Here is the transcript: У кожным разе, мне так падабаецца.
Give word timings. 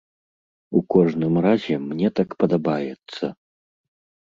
У 0.79 0.81
кожным 0.95 1.33
разе, 1.47 1.77
мне 1.91 2.11
так 2.21 2.29
падабаецца. 2.41 3.33